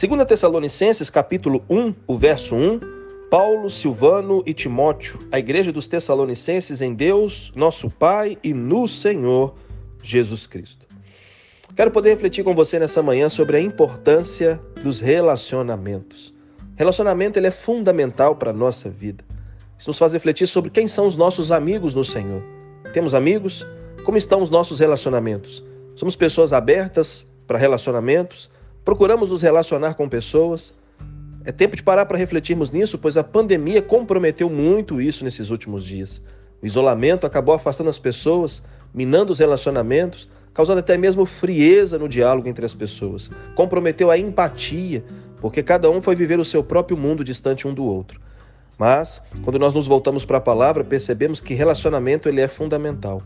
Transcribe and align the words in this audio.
2 0.00 0.24
Tessalonicenses, 0.26 1.10
capítulo 1.10 1.62
1, 1.68 1.94
o 2.06 2.16
verso 2.16 2.54
1, 2.54 2.80
Paulo, 3.30 3.68
Silvano 3.68 4.42
e 4.46 4.54
Timóteo, 4.54 5.18
a 5.30 5.38
igreja 5.38 5.70
dos 5.70 5.86
Tessalonicenses 5.86 6.80
em 6.80 6.94
Deus, 6.94 7.52
nosso 7.54 7.90
Pai 7.90 8.38
e 8.42 8.54
no 8.54 8.88
Senhor 8.88 9.54
Jesus 10.02 10.46
Cristo. 10.46 10.86
Quero 11.76 11.90
poder 11.90 12.08
refletir 12.14 12.42
com 12.42 12.54
você 12.54 12.78
nessa 12.78 13.02
manhã 13.02 13.28
sobre 13.28 13.58
a 13.58 13.60
importância 13.60 14.58
dos 14.82 15.00
relacionamentos. 15.00 16.32
Relacionamento 16.76 17.38
ele 17.38 17.48
é 17.48 17.50
fundamental 17.50 18.34
para 18.36 18.52
a 18.52 18.54
nossa 18.54 18.88
vida. 18.88 19.22
Isso 19.78 19.90
nos 19.90 19.98
faz 19.98 20.14
refletir 20.14 20.46
sobre 20.46 20.70
quem 20.70 20.88
são 20.88 21.06
os 21.06 21.14
nossos 21.14 21.52
amigos 21.52 21.94
no 21.94 22.06
Senhor. 22.06 22.42
Temos 22.94 23.12
amigos? 23.12 23.66
Como 24.06 24.16
estão 24.16 24.42
os 24.42 24.48
nossos 24.48 24.80
relacionamentos? 24.80 25.62
Somos 25.94 26.16
pessoas 26.16 26.54
abertas 26.54 27.26
para 27.46 27.58
relacionamentos? 27.58 28.48
Procuramos 28.90 29.30
nos 29.30 29.40
relacionar 29.40 29.94
com 29.94 30.08
pessoas. 30.08 30.74
É 31.44 31.52
tempo 31.52 31.76
de 31.76 31.82
parar 31.82 32.06
para 32.06 32.18
refletirmos 32.18 32.72
nisso, 32.72 32.98
pois 32.98 33.16
a 33.16 33.22
pandemia 33.22 33.80
comprometeu 33.80 34.50
muito 34.50 35.00
isso 35.00 35.22
nesses 35.22 35.48
últimos 35.48 35.84
dias. 35.84 36.20
O 36.60 36.66
isolamento 36.66 37.24
acabou 37.24 37.54
afastando 37.54 37.88
as 37.88 38.00
pessoas, 38.00 38.64
minando 38.92 39.30
os 39.30 39.38
relacionamentos, 39.38 40.28
causando 40.52 40.80
até 40.80 40.96
mesmo 40.96 41.24
frieza 41.24 41.98
no 41.98 42.08
diálogo 42.08 42.48
entre 42.48 42.66
as 42.66 42.74
pessoas. 42.74 43.30
Comprometeu 43.54 44.10
a 44.10 44.18
empatia, 44.18 45.04
porque 45.40 45.62
cada 45.62 45.88
um 45.88 46.02
foi 46.02 46.16
viver 46.16 46.40
o 46.40 46.44
seu 46.44 46.64
próprio 46.64 46.96
mundo 46.96 47.22
distante 47.22 47.68
um 47.68 47.72
do 47.72 47.84
outro. 47.84 48.20
Mas, 48.76 49.22
quando 49.44 49.60
nós 49.60 49.72
nos 49.72 49.86
voltamos 49.86 50.24
para 50.24 50.38
a 50.38 50.40
palavra, 50.40 50.82
percebemos 50.82 51.40
que 51.40 51.54
relacionamento 51.54 52.28
ele 52.28 52.40
é 52.40 52.48
fundamental. 52.48 53.22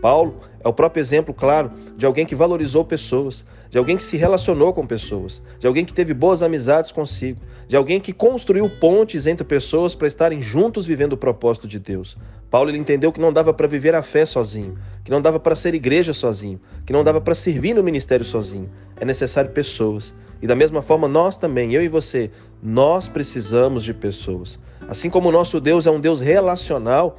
Paulo 0.00 0.40
é 0.62 0.68
o 0.68 0.72
próprio 0.72 1.00
exemplo, 1.00 1.34
claro, 1.34 1.70
de 1.96 2.06
alguém 2.06 2.24
que 2.24 2.34
valorizou 2.34 2.84
pessoas, 2.84 3.44
de 3.68 3.78
alguém 3.78 3.96
que 3.96 4.04
se 4.04 4.16
relacionou 4.16 4.72
com 4.72 4.86
pessoas, 4.86 5.42
de 5.58 5.66
alguém 5.66 5.84
que 5.84 5.92
teve 5.92 6.14
boas 6.14 6.42
amizades 6.42 6.90
consigo, 6.90 7.40
de 7.68 7.76
alguém 7.76 8.00
que 8.00 8.12
construiu 8.12 8.68
pontes 8.68 9.26
entre 9.26 9.44
pessoas 9.44 9.94
para 9.94 10.08
estarem 10.08 10.42
juntos 10.42 10.86
vivendo 10.86 11.12
o 11.12 11.16
propósito 11.16 11.68
de 11.68 11.78
Deus. 11.78 12.16
Paulo 12.50 12.70
ele 12.70 12.78
entendeu 12.78 13.12
que 13.12 13.20
não 13.20 13.32
dava 13.32 13.54
para 13.54 13.68
viver 13.68 13.94
a 13.94 14.02
fé 14.02 14.26
sozinho, 14.26 14.76
que 15.04 15.10
não 15.10 15.20
dava 15.20 15.38
para 15.38 15.54
ser 15.54 15.74
igreja 15.74 16.12
sozinho, 16.12 16.60
que 16.84 16.92
não 16.92 17.04
dava 17.04 17.20
para 17.20 17.34
servir 17.34 17.74
no 17.74 17.82
ministério 17.82 18.24
sozinho. 18.24 18.68
É 18.96 19.04
necessário 19.04 19.50
pessoas. 19.50 20.12
E 20.42 20.46
da 20.46 20.56
mesma 20.56 20.82
forma, 20.82 21.06
nós 21.06 21.36
também, 21.36 21.74
eu 21.74 21.82
e 21.82 21.88
você, 21.88 22.30
nós 22.62 23.06
precisamos 23.06 23.84
de 23.84 23.94
pessoas. 23.94 24.58
Assim 24.88 25.08
como 25.08 25.28
o 25.28 25.32
nosso 25.32 25.60
Deus 25.60 25.86
é 25.86 25.90
um 25.90 26.00
Deus 26.00 26.20
relacional, 26.20 27.18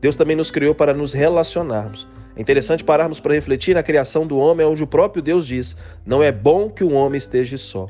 Deus 0.00 0.14
também 0.14 0.36
nos 0.36 0.50
criou 0.50 0.74
para 0.74 0.94
nos 0.94 1.12
relacionarmos. 1.12 2.06
É 2.38 2.40
interessante 2.40 2.84
pararmos 2.84 3.18
para 3.18 3.34
refletir 3.34 3.74
na 3.74 3.82
criação 3.82 4.24
do 4.24 4.38
homem, 4.38 4.64
onde 4.64 4.84
o 4.84 4.86
próprio 4.86 5.20
Deus 5.20 5.44
diz: 5.44 5.76
não 6.06 6.22
é 6.22 6.30
bom 6.30 6.70
que 6.70 6.84
o 6.84 6.92
homem 6.92 7.18
esteja 7.18 7.58
só. 7.58 7.86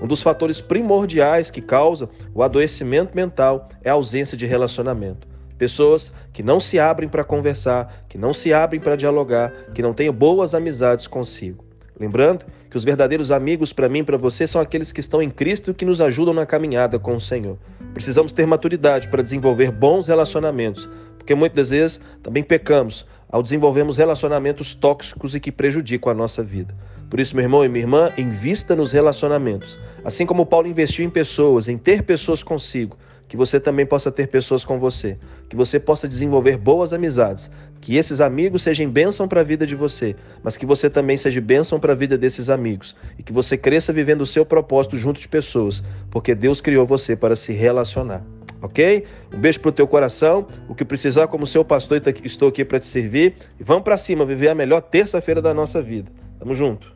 Um 0.00 0.06
dos 0.06 0.22
fatores 0.22 0.58
primordiais 0.58 1.50
que 1.50 1.60
causa 1.60 2.08
o 2.34 2.42
adoecimento 2.42 3.14
mental 3.14 3.68
é 3.84 3.90
a 3.90 3.92
ausência 3.92 4.38
de 4.38 4.46
relacionamento. 4.46 5.28
Pessoas 5.58 6.10
que 6.32 6.42
não 6.42 6.58
se 6.58 6.78
abrem 6.78 7.10
para 7.10 7.22
conversar, 7.22 8.06
que 8.08 8.16
não 8.16 8.32
se 8.32 8.54
abrem 8.54 8.80
para 8.80 8.96
dialogar, 8.96 9.52
que 9.74 9.82
não 9.82 9.92
têm 9.92 10.10
boas 10.10 10.54
amizades 10.54 11.06
consigo. 11.06 11.62
Lembrando 12.00 12.46
que 12.70 12.78
os 12.78 12.84
verdadeiros 12.84 13.30
amigos 13.30 13.70
para 13.74 13.90
mim 13.90 13.98
e 13.98 14.04
para 14.04 14.16
você 14.16 14.46
são 14.46 14.58
aqueles 14.58 14.90
que 14.90 15.00
estão 15.00 15.20
em 15.20 15.28
Cristo 15.28 15.72
e 15.72 15.74
que 15.74 15.84
nos 15.84 16.00
ajudam 16.00 16.32
na 16.32 16.46
caminhada 16.46 16.98
com 16.98 17.14
o 17.14 17.20
Senhor. 17.20 17.58
Precisamos 17.92 18.32
ter 18.32 18.46
maturidade 18.46 19.08
para 19.08 19.22
desenvolver 19.22 19.70
bons 19.70 20.06
relacionamentos, 20.06 20.88
porque 21.18 21.34
muitas 21.34 21.68
vezes 21.68 22.00
também 22.22 22.42
pecamos 22.42 23.06
ao 23.30 23.42
desenvolvermos 23.42 23.96
relacionamentos 23.96 24.74
tóxicos 24.74 25.34
e 25.34 25.40
que 25.40 25.52
prejudicam 25.52 26.10
a 26.10 26.14
nossa 26.14 26.42
vida. 26.42 26.74
Por 27.08 27.18
isso, 27.18 27.34
meu 27.34 27.44
irmão 27.44 27.64
e 27.64 27.68
minha 27.68 27.84
irmã, 27.84 28.10
invista 28.16 28.76
nos 28.76 28.92
relacionamentos. 28.92 29.78
Assim 30.04 30.26
como 30.26 30.46
Paulo 30.46 30.68
investiu 30.68 31.04
em 31.04 31.10
pessoas, 31.10 31.68
em 31.68 31.76
ter 31.76 32.02
pessoas 32.02 32.42
consigo, 32.42 32.96
que 33.28 33.36
você 33.36 33.60
também 33.60 33.86
possa 33.86 34.10
ter 34.10 34.26
pessoas 34.26 34.64
com 34.64 34.78
você, 34.78 35.16
que 35.48 35.54
você 35.54 35.78
possa 35.78 36.08
desenvolver 36.08 36.56
boas 36.56 36.92
amizades, 36.92 37.48
que 37.80 37.96
esses 37.96 38.20
amigos 38.20 38.62
sejam 38.62 38.90
bênção 38.90 39.28
para 39.28 39.40
a 39.40 39.44
vida 39.44 39.66
de 39.66 39.76
você, 39.76 40.16
mas 40.42 40.56
que 40.56 40.66
você 40.66 40.90
também 40.90 41.16
seja 41.16 41.40
bênção 41.40 41.78
para 41.78 41.92
a 41.92 41.96
vida 41.96 42.18
desses 42.18 42.48
amigos 42.48 42.96
e 43.18 43.22
que 43.22 43.32
você 43.32 43.56
cresça 43.56 43.92
vivendo 43.92 44.22
o 44.22 44.26
seu 44.26 44.44
propósito 44.44 44.98
junto 44.98 45.20
de 45.20 45.28
pessoas, 45.28 45.82
porque 46.10 46.34
Deus 46.34 46.60
criou 46.60 46.84
você 46.84 47.14
para 47.14 47.36
se 47.36 47.52
relacionar 47.52 48.24
ok? 48.62 49.04
Um 49.34 49.38
beijo 49.38 49.60
pro 49.60 49.72
teu 49.72 49.86
coração. 49.86 50.46
O 50.68 50.74
que 50.74 50.84
precisar, 50.84 51.26
como 51.28 51.46
seu 51.46 51.64
pastor, 51.64 52.02
estou 52.24 52.48
aqui 52.48 52.64
para 52.64 52.80
te 52.80 52.86
servir. 52.86 53.34
E 53.58 53.64
vamos 53.64 53.84
para 53.84 53.96
cima, 53.96 54.24
viver 54.24 54.48
a 54.48 54.54
melhor 54.54 54.80
terça-feira 54.80 55.42
da 55.42 55.52
nossa 55.52 55.80
vida. 55.82 56.10
Tamo 56.38 56.54
junto. 56.54 56.92